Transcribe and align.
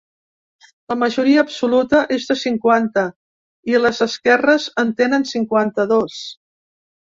La 0.93 0.95
majoria 1.01 1.43
absoluta 1.47 1.99
és 2.17 2.25
de 2.31 2.37
cinquanta 2.45 3.05
i 3.73 3.83
les 3.85 4.01
esquerres 4.09 4.67
en 4.87 4.97
tenen 5.05 5.29
cinquanta-dos. 5.37 6.21